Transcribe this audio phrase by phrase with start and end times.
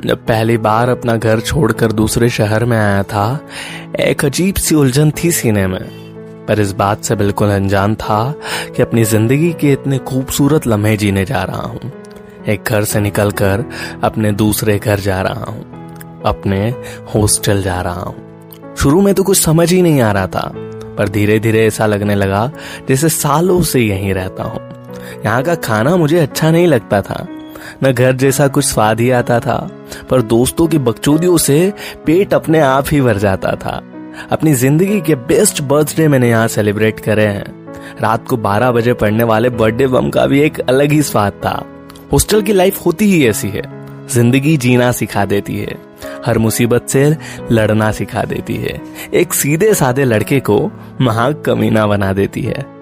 [0.00, 3.40] जब पहली बार अपना घर छोड़कर दूसरे शहर में आया था,
[4.00, 8.34] एक अजीब सी उलझन थी सीने में। पर इस बात से बिल्कुल अनजान था
[8.76, 11.92] कि अपनी ज़िंदगी के इतने खूबसूरत लम्हे जीने जा रहा हूँ।
[12.48, 13.64] एक घर से निकलकर
[14.04, 16.58] अपने दूसरे घर जा रहा हूँ। अपने
[17.14, 20.50] हॉस्टल जा रहा हूँ। शुरू में तो कुछ समझ ही नहीं आ रहा था,
[20.98, 22.50] पर धीरे धीरे ऐसा लगने लगा
[22.88, 24.60] जैसे सालों से यहीं रहता हूँ।
[25.24, 27.26] यहाँ का खाना मुझे अच्छा नहीं लगता था
[27.84, 29.70] न घर जैसा कुछ स्वाद ही आता था,
[30.10, 31.72] पर दोस्तों की बकचोदियों से
[32.06, 33.82] पेट अपने आप ही भर जाता था।
[34.30, 37.64] अपनी ज़िंदगी के बेस्ट बर्थडे मैंने यहाँ सेलिब्रेट करे हैं।
[38.02, 41.64] रात को 12 बजे पड़ने वाले बर्थडे बम का भी एक अलग ही स्वाद था।
[42.12, 43.62] हॉस्टल की लाइफ होती ही ऐसी है।
[44.08, 45.76] ज़िंदगी जीना सिखा देती है।
[46.26, 47.16] हर मुसीबत से
[47.52, 48.80] लड़ना सिखा देती है।
[49.14, 50.70] एक सीधे साधे लड़के को
[51.00, 52.73] महाग कमीना बना देती है।